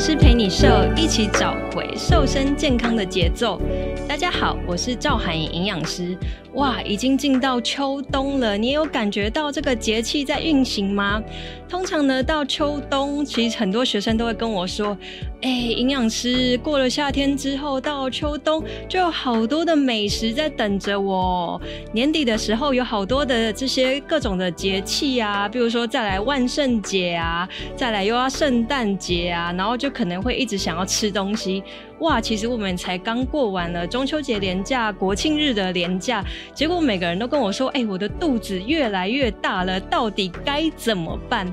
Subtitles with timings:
[0.00, 3.60] 是陪你瘦，一起找回瘦身健康的节奏。
[4.08, 6.16] 大家好，我是赵涵颖营养师。
[6.54, 11.22] 哇，已经进到秋冬了，你有感觉到这个节气在运行吗？
[11.68, 14.96] 通常呢，到秋冬，其实很多学生都会跟我说
[15.42, 21.60] ：“哎，营养师，过了夏天之后，到秋冬就有好多的美食在等着我。
[21.92, 31.62] 年底的时候，有好多的这些各种的节气啊，比如说再来万圣节啊，再来又要圣诞节啊，然后就可能会一直想要吃东西。
[31.98, 41.52] 哇，其实我们才刚过完了中秋节连假、国庆日的连假。”结果每个人都跟我说：“哎，我的肚子越来越大了，到底该怎么办？”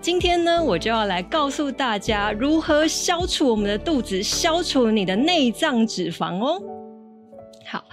[0.00, 6.62] 今天呢，我就要来告诉大家如何消除我们的肚子，消除你的内脏脂肪哦。
[7.66, 7.84] 好，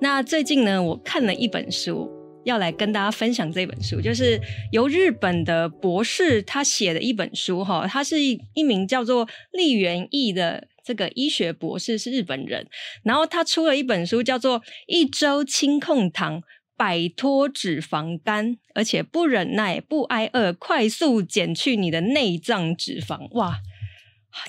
[0.00, 2.10] 那最近呢，我看了一本书，
[2.44, 4.40] 要来跟大家分享这本书，就是
[4.72, 10.68] 由日本的博士他写的一本书哈，他是一名叫做立元义的。
[10.82, 12.66] 这个医学博士是日本人，
[13.04, 16.42] 然后他出了一本书，叫做《一周轻控糖，
[16.76, 23.28] 摆脱脂肪肝，而且不忍耐、不挨饿，快速减去你的内脏脂肪》。
[23.34, 23.58] 哇，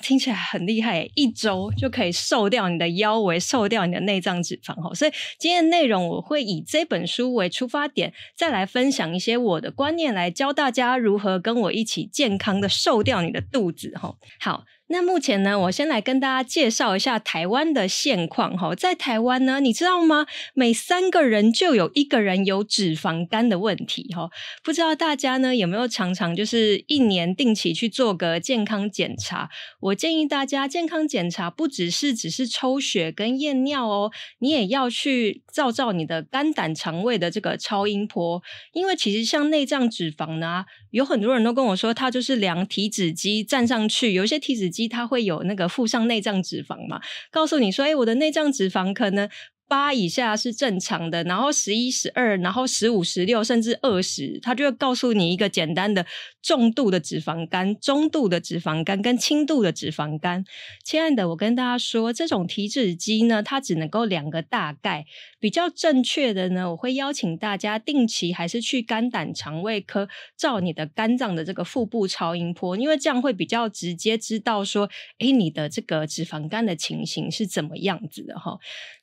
[0.02, 4.74] 听起来很厉害，一周就可以瘦掉你的腰围，瘦掉你的内脏脂肪。
[4.74, 13.92] 哈，所以今天的内容我会以这本书为出发点，再来分享一些我的观念，来教大家如何跟我一起健康的瘦掉你的肚子。
[13.96, 14.64] 哈，好。
[14.92, 18.74] 那目前呢，我先来跟大家介绍一下台湾的现况哈。
[18.74, 20.26] 在台湾呢，你知道吗？
[20.52, 24.28] 每三个人就有一个人有脂肪肝的问题哈。
[24.62, 29.48] 不知道大家呢有没有常常就是一年定期去做个健康检查？
[29.80, 38.42] 我建议大家健康检查不只是只是抽血跟验尿哦，你也要去照照你的肝胆肠胃的这个超音波，
[38.74, 44.81] 因为其实像内脏脂肪呢，有很多人都跟我说，它就是量体脂机站上去，有一些体脂机。
[44.88, 47.00] 它会有那个附上内脏脂肪嘛？
[47.30, 49.28] 告诉你说，哎，我的内脏脂肪可能
[49.68, 56.04] 八以下是正常的，然后十一、十二，然后十五、十六，甚至二十，它就会告诉你一个简单的。
[56.42, 60.44] 重度的脂肪肝、中度的脂肪肝跟轻度的脂肪肝，
[60.84, 65.06] 亲爱的，我跟大家说，这种体脂机呢，它只能够两个大概，
[65.42, 74.88] 比较正确的呢，我会邀请大家定期还是去肝胆肠胃科照你的肝脏的这个腹部超音波，因为这样会比较直接知道说，
[75.18, 78.56] 诶，你的这个脂肪肝的情形是怎么样子的哈。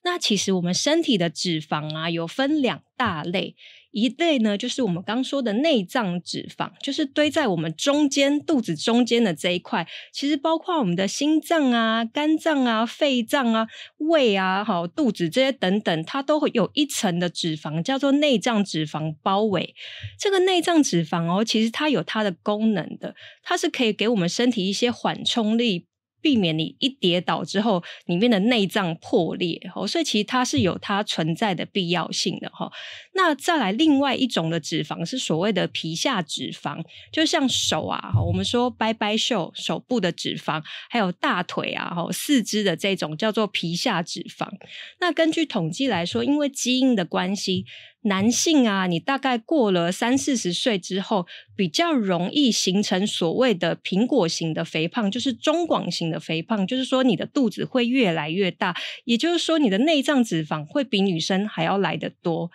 [0.06, 3.58] 那其实我们身体的脂肪啊，有分两大类。
[3.92, 9.88] 一类呢，就是我们刚说的内脏脂肪，就是堆在我们中间肚子中间的这一块。
[10.14, 13.68] 其实包括我们的心脏啊、肝脏啊、肺脏啊、
[13.98, 19.76] 胃啊、好肚子这些等等，它都会有一层的脂肪，叫做内脏脂肪包围。
[20.18, 25.89] 这个内脏脂肪哦，其实它有它的功能的，它是可以给我们身体一些缓冲力。
[26.22, 32.72] 避免你一跌倒之后，里面的内脏破裂，所以其实它是有它存在的必要性的哈。
[33.14, 44.48] 那再来另外一种的脂肪是所谓的皮下脂肪，就像手啊，我们说掰掰袖手部的脂肪，还有大腿啊、四肢的这种叫做皮下脂肪。
[45.00, 47.66] 那根据统计来说，因为基因的关系。
[48.04, 58.74] 男性啊，你大概过了三四十岁之后，比较容易形成所谓的苹果型的肥胖，就是中广型的肥胖，就是说你的肚子会越来越大，
[59.04, 62.50] 也就是说你的内脏脂肪会比女生还要来得多。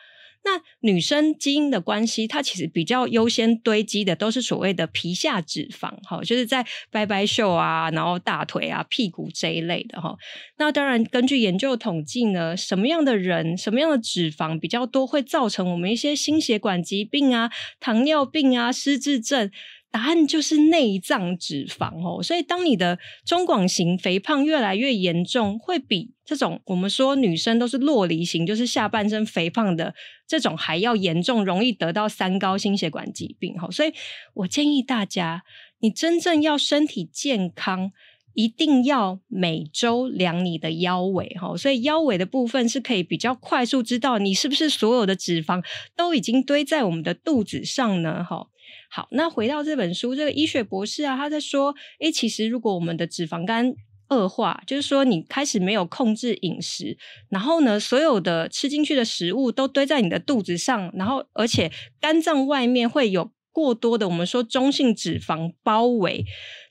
[0.45, 10.15] 那女生基因的关系，它其实比较优先堆积的都是所谓的皮下脂肪，哈，就是在掰掰袖啊，然后大腿啊、屁股这一类的，哈。
[10.59, 17.51] 那当然，根据研究统计呢，什么样的人、什么样的脂肪比较多，会造成我们一些心血管疾病啊、
[17.81, 19.51] 糖尿病啊、失智症。
[19.95, 29.95] 答案就是内脏脂肪哦，所以当你的中广型肥胖越来越严重，会比这种我们说女生都是酪梨型，就是下半身肥胖的
[30.27, 33.55] 这种还要严重，容易得到三高心血管疾病。
[33.71, 33.93] 所以
[34.35, 35.45] 我建议大家，
[35.79, 37.93] 你真正要身体健康，
[38.33, 41.57] 一定要每周量你的腰围哈。
[41.57, 45.65] 所以腰围的部分是可以比较快速知道你是不是所有的脂肪
[45.95, 48.25] 都已经堆在我们的肚子上呢？
[48.25, 48.49] 哈
[48.91, 53.75] 好，那回到这本书，这个医学博士啊，他在说，诶，其实如果我们的脂肪肝
[54.09, 56.97] 恶化，就是说你开始没有控制饮食，
[57.31, 66.25] 然后呢，所有的吃进去的食物都堆在你的肚子上，然后而且肝脏外面会有过多的我们说中性脂肪包围。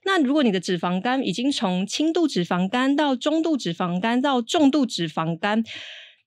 [0.06, 5.64] 那如果你的脂肪肝已经从轻度脂肪肝到中度脂肪肝到重度脂肪肝，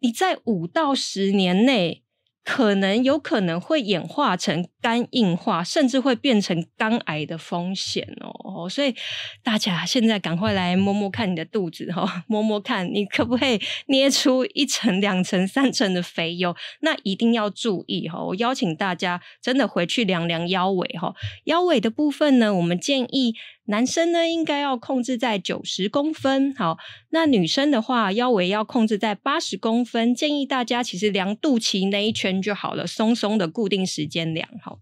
[0.00, 2.02] 你在五到十年内。
[2.46, 8.45] 可能有可能会演化成肝硬化，甚至会变成肝癌的风险哦。
[8.56, 8.94] 哦所以
[9.42, 16.56] 大家现在赶快来摸摸看你的肚子哈，摸摸看你可不可以捏出一层、两层、三层的肥油。
[16.80, 21.14] 那一定要注意哈，我邀请大家真的回去量量腰围哈。
[21.44, 23.34] 腰围的部分呢，我们建议。
[23.68, 26.78] 男生呢，应该要控制在九十公分，好，
[27.10, 30.14] 那女生的话，腰围要控制在八十公分。
[30.14, 34.78] 建议大家其实量肚脐那一圈就好了，松松的固定时间量，好，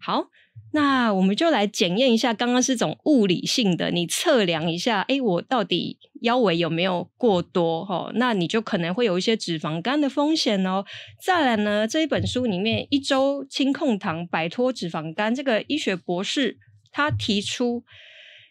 [0.00, 0.24] 好，
[0.72, 7.84] 那我们就来检验一下，刚刚是种物理性的，你测量一下，诶，我到底腰围有没有过多？
[7.84, 10.84] 哈，那你就可能会有一些脂肪肝的风险哦。
[11.22, 16.58] 再来呢，这一本书里面一周清控糖摆脱脂肪肝，这个医学博士
[16.92, 17.84] 他提出。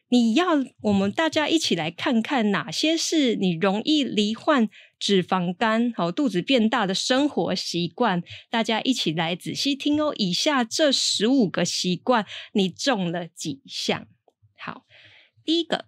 [0.09, 0.45] 你要
[0.81, 4.69] 我们大家一起来看看哪些是你容易罹患
[4.99, 10.13] 脂肪肝、好肚子变大的生活习惯，大家一起来仔细听哦。
[10.17, 14.07] 以下这十五个习惯，你中了几项？
[14.57, 14.85] 好，
[15.43, 15.85] 第一个，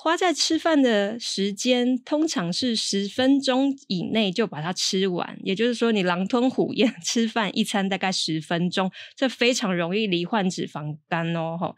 [0.00, 11.74] 花在吃饭的时间通常是十分钟以内就把它吃完，也就是说，你狼吞虎咽 吃饭一餐大概十分钟，这非常容易罹患脂肪肝哦。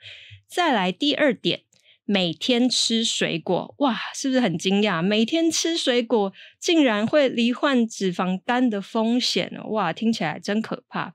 [0.47, 1.63] 再来第二点，
[2.05, 5.01] 每天吃水果，哇，是不是很惊讶？
[5.03, 6.31] 每天吃水果
[6.61, 11.15] 竟然会罹患脂肪肝的风险，哇，听起来真可怕。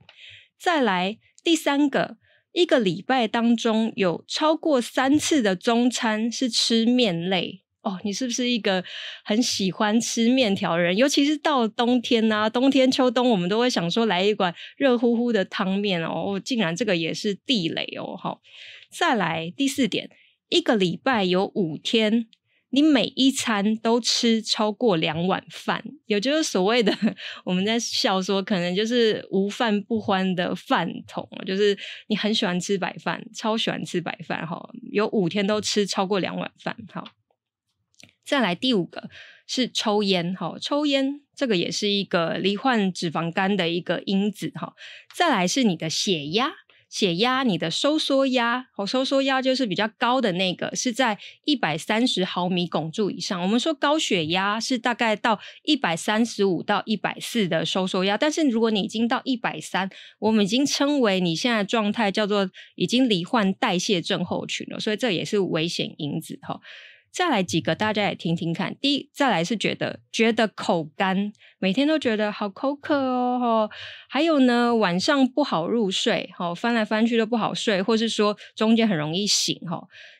[0.60, 2.18] 再来第三个，
[2.56, 8.82] 一个礼拜当中有超过三次的中餐是吃面类哦，你是不是一个
[9.26, 10.96] 很喜欢吃面条的人？
[10.96, 18.42] 尤其是到冬天啊，冬天秋冬我们都会想说来一碗热乎乎的汤面哦，竟然这个也是地雷哦，好。
[18.90, 20.10] 再来第四点，
[20.48, 22.28] 一个礼拜有五天，
[22.76, 26.94] 你每一餐都吃超过两碗饭，也就是所谓的
[27.46, 31.78] 我们在笑说，可能就是无饭不欢的饭桶，就是
[32.08, 36.76] 你很喜欢吃白饭，超喜欢吃白饭哈，有五天都吃超过两碗饭。
[36.92, 37.08] 好，
[38.26, 39.10] 再来第五个
[39.48, 44.74] 是抽烟，哈，抽烟这个也是一个罹患脂肪肝的一个因子哈。
[45.16, 46.52] 再来是你的血压。
[46.96, 53.42] 血压，你的收缩压，哦，收缩压就是比较高的那个，是在一百三十毫米汞柱以上。
[53.42, 59.90] 我们说高血压是大概到一百三十五到一百四的收缩压，但是如果你已经到一百三，
[60.20, 66.62] 我们已经称为你现在状态叫做已经罹患代谢症候群了，所以这也是危险因子哈。
[67.16, 68.76] 再来几个，大家也听听看。
[68.82, 73.70] 第一，再来是觉得觉得口干，每天都觉得好口渴哦。
[74.10, 79.58] 还有呢，晚上不好入睡，翻来翻去都不好睡，或是说中间很容易醒。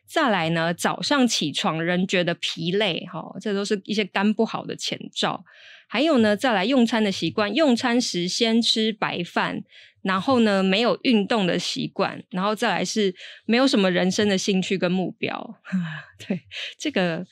[0.06, 3.06] 再来呢，早上起床人觉得疲累，
[3.42, 5.44] 这都是一些肝不好的前兆。
[5.88, 9.64] 还有呢，再来用餐的习惯，用餐时先吃白饭。
[10.02, 13.12] 然后呢，没有运动的习惯，然后再来是
[13.48, 15.60] 没有什么人生的兴趣跟目标。
[16.28, 16.42] 对，
[16.78, 17.26] 这个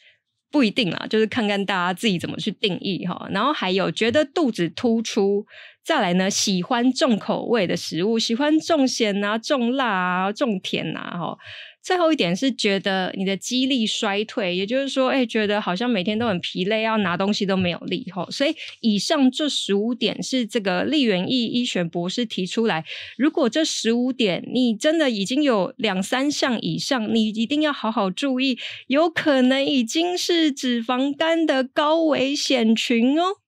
[0.50, 3.28] 不一定啦，就是看看大家自己怎么去定义哈。
[3.30, 5.46] 然后还有觉得肚子突出，
[5.86, 11.38] 再来呢，喜欢重口味的食物，喜欢重咸啊、重辣啊、重甜啊，哈。
[11.84, 18.32] 最后一点是觉得你的肌力衰退，也就是说，哎，觉得好像每天都很疲累，要拿东西都没有力吼。
[18.32, 22.86] 所以以上这十五点是这个立元义医学博士提出来，
[23.18, 33.43] 如果这十五点你真的已经有两三项以上，你一定要好好注意，有可能已经是脂肪肝的高危险群哦。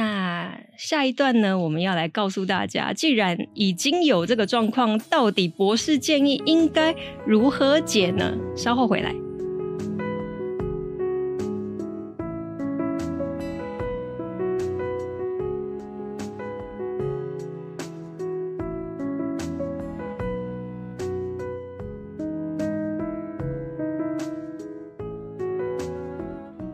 [0.00, 6.94] 那下一段呢，我们要来告诉大家，既然已经有这个状况，到底博士建议应该
[7.26, 8.34] 如何解呢？
[8.56, 9.14] 稍后回来。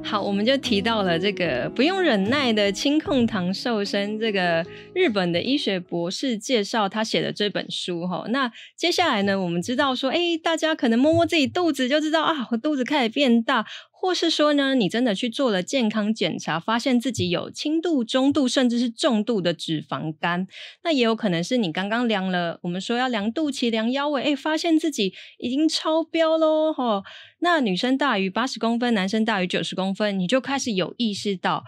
[0.07, 8.25] 好，我们就提到了这个不用忍耐的清控糖瘦身，这个日本的医学博士介绍他写的这本书哈。
[8.29, 13.67] 那接下来呢，我们知道说，哎，大家可能摸摸自己肚子就知道啊，我肚子开始变大。
[14.07, 20.47] 或是说呢，你真的去做了健康检查，发现自己有轻度、中度甚至是重度的脂肪肝，
[20.85, 27.03] 那也有可能是你刚刚量了，我们说要量肚脐、量腰围，哎，发现自己已经超标喽，吼，
[27.41, 31.65] 那女生大于八十公分，男生大于九十公分，你就开始有意识到。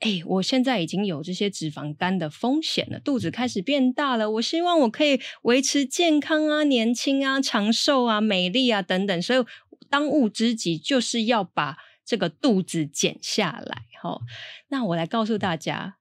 [0.00, 4.28] 哎，我现在已经有这些脂肪肝的风险了，肚子开始变大了。
[4.32, 9.44] 我希望我可以维持健康啊、年轻啊、长寿啊、美丽啊等等，所以
[9.92, 13.82] 当务之急就是要把这个肚子减下来。
[14.00, 14.22] 好，
[14.68, 15.98] 那我来告诉大家，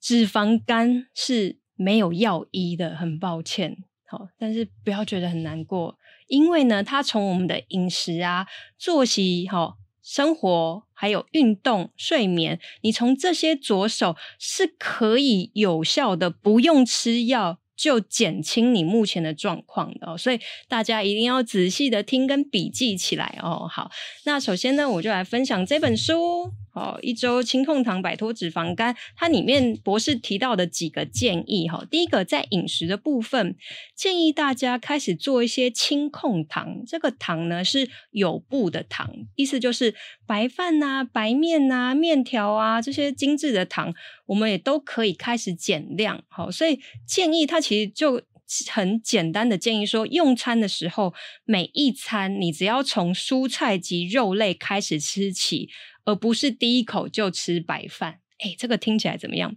[0.00, 3.76] 脂肪肝是没有药医的，很抱歉。
[4.04, 9.78] 好，但是不要觉得很难过，因为呢，它从我们的饮食啊、作息，好。
[10.00, 20.18] 生活还有运动、睡眠，你从这些着手是可以有效的，不用吃药就减轻你目前的状况的哦。
[20.18, 23.66] 所以大家一定要仔细的听跟笔记起来哦。
[23.70, 23.90] 好，
[24.24, 26.52] 那首先呢，我就来分享这本书。
[26.78, 28.96] 哦，一周轻控糖，摆脱脂肪肝。
[29.16, 33.56] 它里面博士提到的几个建议，哈，第一个在饮食的部分，
[33.96, 36.84] 建议大家开始做一些轻控糖。
[36.86, 39.94] 这个糖呢是有布的糖，意思就是
[40.26, 43.92] 白饭呐、白面呐、面条啊这些精致的糖，
[44.26, 46.22] 我们也都可以开始减量。
[46.28, 48.22] 好，所以建议它其实就
[48.70, 51.12] 很简单的建议说，用餐的时候
[51.44, 55.68] 每一餐你只要从蔬菜及肉类开始吃起。
[56.08, 59.56] 而不是第一口就吃白饭，哎，这个听起来怎么样？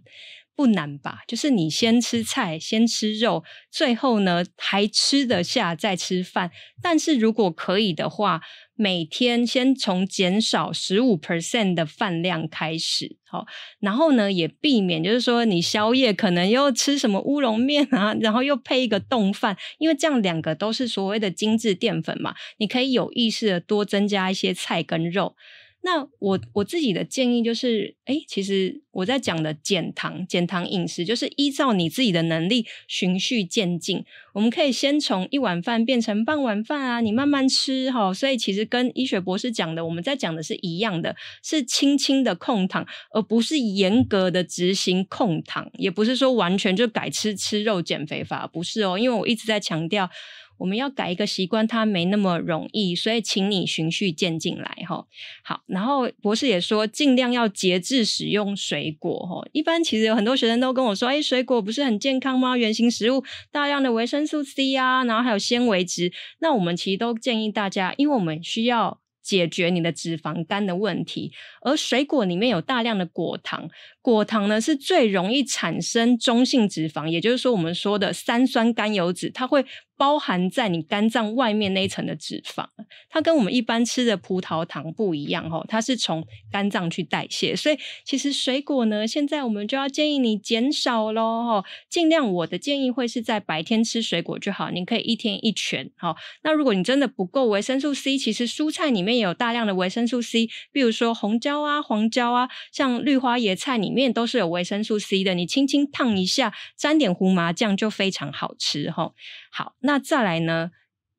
[0.54, 1.22] 不难吧？
[1.26, 6.50] 就是你先吃菜，先吃肉，最后呢还吃得下再吃饭。
[6.82, 8.42] 但是如果可以的话，
[8.74, 13.46] 每天先从减少十五 percent 的饭量开始，好，
[13.80, 25.34] 然后呢也避免就是说你宵夜可能又吃什么乌龙面啊，然后又配一个冻饭，因为这样两个都是所谓的精致淀粉嘛，你可以有意识的多增加一些菜跟肉。
[25.82, 34.04] 那我我自己的建议就是，哎，其实我在讲的减糖、减糖饮食，就是依照你自己的能力循序渐进。
[34.34, 38.12] 我们可以先从一碗饭变成半碗饭啊，你慢慢吃哈。
[38.12, 48.98] 所以其实跟医学博士讲的，我们在讲的是一样的，是轻轻的控糖，而不是严格的执行控糖，也不是说完全就改吃吃肉减肥法，不是哦。
[48.98, 50.10] 因为我一直在强调。
[50.58, 55.04] 我们要改一个习惯，它没那么容易，所以请你循序渐进来哈。
[55.42, 59.48] 好，然后博士也说，尽量要节制使用水水果哈。
[59.52, 62.56] 一般其实有很多学生都跟我说，哎，水果不是很健康吗？
[62.56, 63.22] 原型食物
[63.52, 66.12] 大量的维生素 C 啊，然后还有纤维质。
[66.40, 73.70] 那我们其实都建议大家，因为我们需要解决你的脂肪肝的问题，而水果里面有大量的果糖，
[74.02, 79.64] 果糖呢是最容易产生中性脂肪，也就是说我们说的三酸甘油酯，它会。
[79.94, 82.66] 包含在你肝脏外面那一层的脂肪，
[83.08, 96.16] 它跟我们一般吃的葡萄糖不一样哦，它是从肝脏去代谢，所以其实水果呢，现在我们就要建议你减少咯哦，尽量我的建议会是在白天吃水果就好，你可以一天一拳好。
[96.42, 109.12] 那如果你真的不够维生素 C，其实蔬菜里面也有大量的维生素 C，比如说红椒啊、黄椒啊，像绿花椰菜你面都是有维生素 C 的，你轻轻烫一下，沾点胡麻酱就非常好吃哈。
[109.50, 110.70] 好，那再来呢？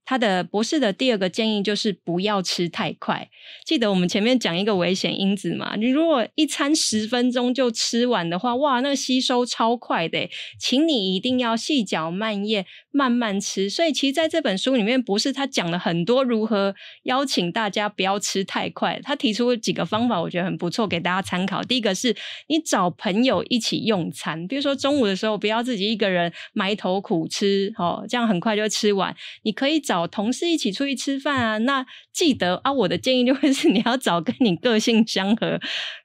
[0.05, 3.29] 他的博士的第二个建议就是不要吃太快。
[3.65, 5.75] 记得我们前面讲一个危险因子嘛？
[5.77, 10.29] 你如果一餐十分钟就吃完的话，哇，那个吸收超快的。
[10.59, 13.69] 请你一定要细嚼慢咽，慢慢吃。
[13.69, 18.99] 所以其实在这本书里面，博士他讲了很多如何邀请大家不要吃太快。
[19.03, 21.63] 他提出几个方法，我觉得很不错，给大家参考。
[21.63, 22.13] 第一个是
[22.47, 29.15] 你找朋友一起用餐，比如说中午的时候不要自己一个人埋头苦吃，哦，这样很快就吃完。
[29.43, 29.92] 你可以找。
[29.93, 35.59] 找同事一起出去吃饭啊，那记得啊，我的建议就会是你要找跟你个性相合、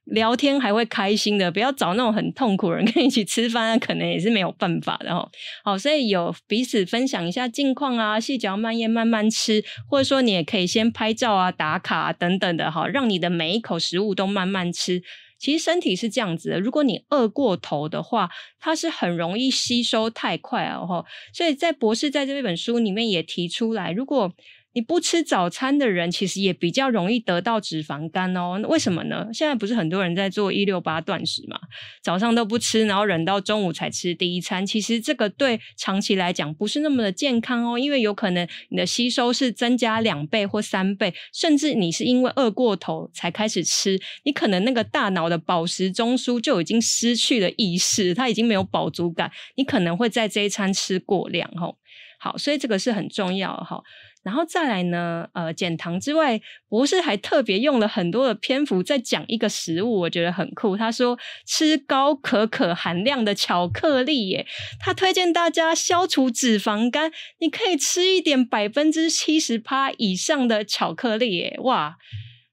[0.04, 5.26] 聊天还会开心的，不要找那种很痛苦人跟你一起吃饭，可能也是没有办法的哦。
[5.64, 15.02] 好，所以有彼此分享一下近况啊，细嚼慢咽，慢慢吃，或者说你也可以先拍照啊、打卡啊等等的，哈，让你的每一口食物都慢慢吃。
[15.38, 18.28] 其实身体是这样子的，如果你饿过头的话，
[18.58, 24.32] 它是很容易吸收太快哦，所以在博士在这本书里面也提出来，如果
[24.78, 28.60] 你不吃早餐的人，其实也比较容易得到脂肪肝哦。
[28.68, 29.26] 为什么呢？
[29.32, 31.58] 现在不是很多人在做一六八断食嘛？
[32.00, 34.64] 早上都不吃，然后忍到中午才吃第一餐。
[34.64, 51.76] 其实这个对长期来讲不是那么的健康哦，因为有可能你的吸收是增加两倍或三倍，甚至你是因为饿过头才开始吃，你可能那个大脑的饱食中枢就已经失去了意识，它已经没有饱足感，你可能会在这一餐吃过量吼。
[52.20, 53.80] 好，所以这个是很重要哈。
[54.24, 60.76] 然后再来呢，呃，减糖之外，博士还特别用了很多的篇幅在讲一个食物，我觉得很酷。
[60.76, 64.46] 他说吃高可可含量的巧克力耶，
[64.80, 71.96] 他推荐大家消除脂肪肝，你可以吃一点百分之七十趴以上的巧克力耶，哇！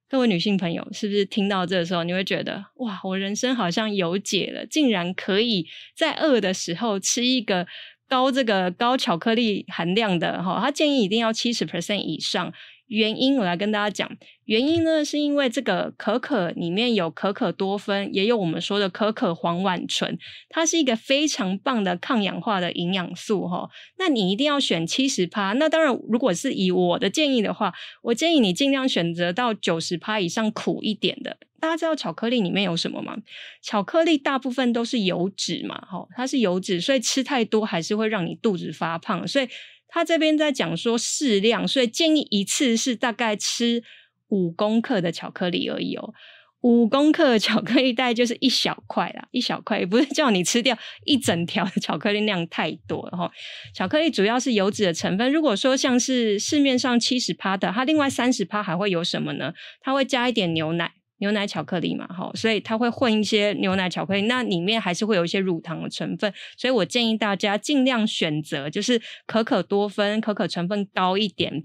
[0.08, 5.66] 各位女性朋友，是不是听到这时候，你会觉得哇，我人生好像有解了，竟然可以
[5.98, 7.68] 在饿的时候吃一个。
[8.08, 12.54] 高这个高巧克力含量的哈，他建议一定要七十 percent 以上。
[12.88, 20.16] 原因我来跟大家讲，原因呢是因为这个可可里面有可可多酚，也有我们说的可可黄烷醇，
[20.50, 23.68] 它是一个非常棒的抗氧化的营养素哈。
[23.98, 25.54] 那你一定要选七十趴。
[25.54, 31.38] 那当然，如果是以我的建议的话，我建议你尽量选择到九十趴以上苦一点的。
[31.66, 33.18] 大家知道巧克力里面有什么吗？
[33.64, 39.28] 巧克力大部分都是油脂嘛，哈，它是油脂，所以吃太多还是会让你肚子发胖。
[39.28, 39.50] 所以
[39.88, 43.82] 他这边在讲说适量，所以建议一次是大概吃
[44.28, 46.14] 五公克的巧克力而已哦。
[46.62, 53.32] 五公克的巧克力大概就是一小块啦，一小块，也不是叫你吃掉一整条的巧克力，量太多了哈。
[53.74, 59.54] 巧克力主要是油脂的成分，如果说像是市面上七十趴的，它另外三十趴还会有什么呢？
[59.82, 60.92] 它会加一点牛奶。
[61.20, 71.64] 牛奶巧克力嘛，哈，所以它会混一些牛奶巧克力，那里面还是会有一些乳糖的成分，所以我建议大家尽量选择就是可可多酚，可可成分高一点。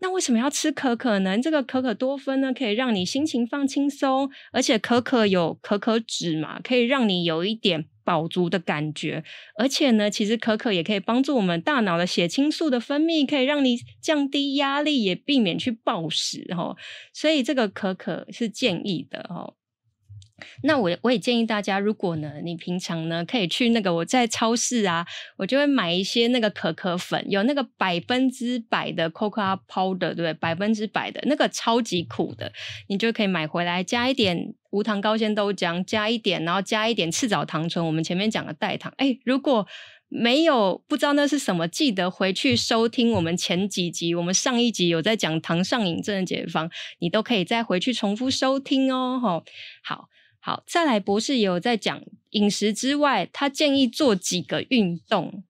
[0.00, 1.36] 那为什么要吃可可呢？
[1.38, 7.86] 这个可可多酚呢，可以让你心情放轻松，而且可可有可可脂嘛，可以让你有一点。
[8.08, 9.22] 饱足的感觉，
[9.58, 16.74] 而且呢，其实可可也可以帮助我们大脑的血清素的分泌，可以让你降低压力，也避免去暴食哈。
[17.12, 19.52] 所以这个可可是建议的哈。
[20.62, 25.04] 那我我也建议大家，如果呢，你平常呢可以去那个我在超市啊，
[25.36, 30.32] 我就会买一些那个可可粉，有那个百分之百的 cocoa powder，对不对？
[30.32, 32.50] 百分之百的那个超级苦的，
[32.88, 38.92] 你就可以买回来，加一点无糖高纤豆浆，加一点，然后加一点赤藻糖醇，我们前面讲的代糖。
[38.96, 39.66] 哎，如果
[40.08, 49.20] 没有不知道那是什么，记得回去收听我们前几集，我们上一集有在讲糖上瘾症的解方，你都可以再回去重复收听哦。
[49.22, 49.44] 吼，
[49.82, 50.08] 好。
[50.40, 55.42] 好，再来，博士也有在讲饮食之外，他建议做几个运动。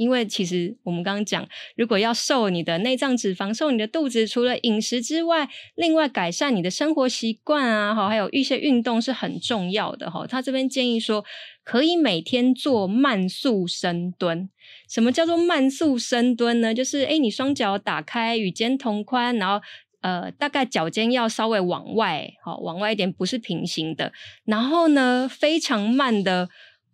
[0.00, 10.10] 因为其实我们刚刚讲，如果要瘦你的内脏脂肪，瘦你的肚子，除了饮食之外，另外改善你的生活习惯啊，好，还有一些运动是很重要的。
[10.10, 11.22] 哈，他这边建议说，
[11.62, 14.48] 可以每天做慢速深蹲。
[14.88, 16.72] 什么叫做慢速深蹲呢？
[16.72, 19.62] 就是诶，你双脚打开，与肩同宽，然后。
[20.02, 24.10] 呃，大概脚尖要稍微往外，好，往外一点，不是平行的。
[24.46, 26.48] 然后呢，非常慢的，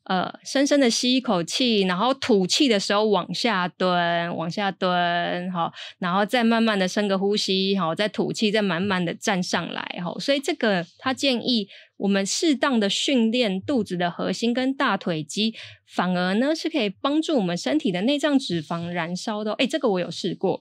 [0.09, 10.19] 呃，深深的吸一口气，然后吐气的时候往下蹲，往下蹲，好，然后再慢慢的深个呼吸，好，再吐气，再慢慢的站上来，好。
[10.19, 11.69] 所以这个他建议。
[11.97, 15.55] 我们适当的训练肚子的核心跟大腿肌，
[15.87, 19.53] 反而呢是可以帮助我们身体的内脏脂肪燃烧的。
[19.55, 20.61] 诶，这个我有试过，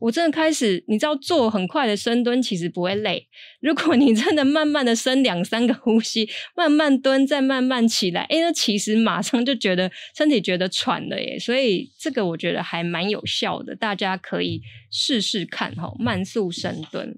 [0.00, 3.28] 我真的开始，你知道做很快的深蹲其实不会累。
[3.60, 11.38] 如果你真的慢慢的深两三个呼吸，慢慢蹲再慢慢起来，诶，那其实马上就觉得身体觉得喘了耶。
[11.38, 17.16] 所以这个我觉得还蛮有效的，大家可以试试看哈，慢速深蹲。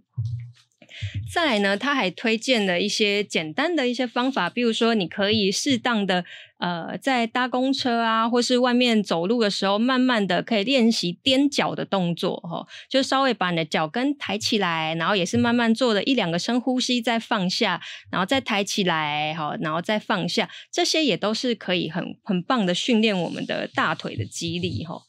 [1.33, 6.25] 再来呢，他还推荐了一些简单的一些方法，比如说你可以适当的
[6.59, 17.81] 呃，在搭公车啊，或是外面走路的时候，慢慢的可以练习踮脚的动作，哈，就稍微把你的脚跟抬起来，然后也是慢慢做的一两个深呼吸，再放下，
[18.11, 25.03] 然后再抬起来，好，然后再放下，这些也都是可以很很棒的训练我们的大腿的肌力，哈，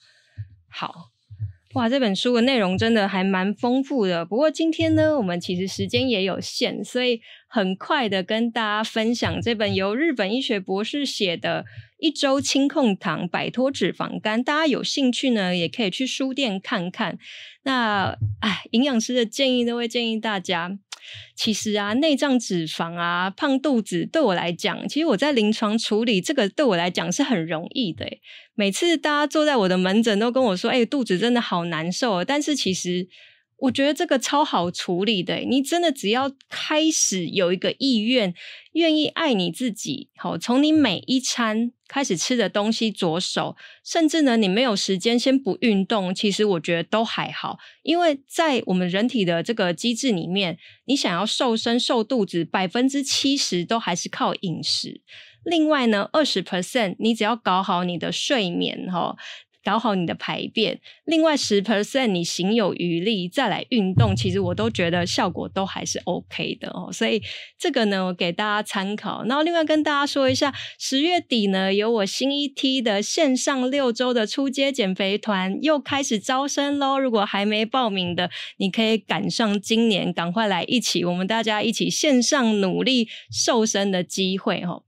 [0.70, 1.15] 好。
[1.76, 4.24] 哇，这本书的内容真的还蛮丰富的。
[4.26, 11.64] 不过今天呢，我们其实时间也有限，所以很快的跟大家分享这本由日本医学博士写的
[11.98, 14.40] 《一周清控糖，摆脱脂肪肝》。
[14.44, 17.18] 大家有兴趣呢，也可以去书店看看。
[17.64, 20.80] 那，哎，营养师的建议都会建议大家。
[21.36, 28.06] 其实啊，内脏脂肪啊，胖肚子对我来讲，其实我在临床处理这个对我来讲是很容易的。
[28.54, 33.08] 每次大家坐在我的门诊都跟我说：“哎，肚子真的好难受。”但是其实。
[33.58, 38.34] 我觉得这个超好处理的，你真的只要开始有一个意愿，
[38.74, 55.02] 愿意爱你自己，好，从你每一餐开始吃的东西着手，甚至呢，你没有时间先不运动，其实我觉得都还好，因为在我们人体的这个机制里面，你想要瘦身瘦肚子，百分之七十都还是靠饮食，
[55.46, 59.16] 另外呢，二十 percent 你只要搞好你的睡眠，哈。
[59.66, 66.92] 搞好你的排便，另外十 percent 你行有余力再来运动，其实我都觉得效果都还是 OK 的哦。
[66.92, 67.20] 所以
[67.58, 69.24] 这个呢，我给大家参考。
[69.26, 77.00] 然后另外跟大家说一下，十月底呢，有我新一梯的线上六周的初阶减肥团又开始招生喽。
[77.00, 84.84] 如果还没报名的，你可以赶上今年，赶快来一起，我们大家一起线上努力瘦身的机会哦。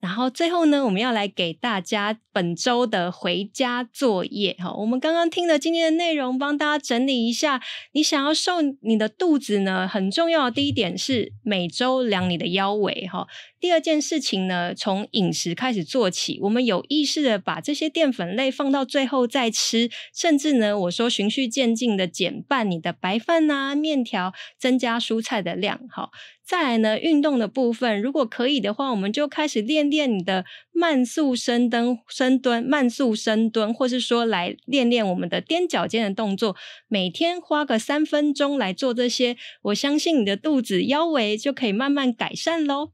[0.00, 4.72] 然后最后呢，我们要来给大家本周的回家作业哈。
[4.72, 7.60] 我们刚刚听了今天的内容，帮大家整理一下。
[7.92, 13.26] 你想要瘦你的肚子呢，很重要的第一点是每周量你的腰围哈。
[13.60, 25.78] 第二件事情呢，从饮食开始做起，我们有意识的把这些淀粉类放到最后再吃，甚至呢，我说循序渐进的减半你的白饭啊、面条，增加蔬菜的量。
[25.90, 26.08] 哈，
[26.50, 36.56] 再来呢，运动的部分，如果可以的话，我们就开始练练你的慢速深蹲、深蹲、慢速深蹲，或是说来练练我们的踮脚尖的动作，
[36.88, 42.90] 每天花个三分钟来做这些，我相信你的肚子、腰围就可以慢慢改善喽。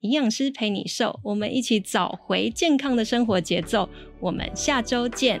[0.00, 3.88] 营养师陪你瘦，我们一起找回健康的生活节奏。
[4.18, 5.40] 我们下周见。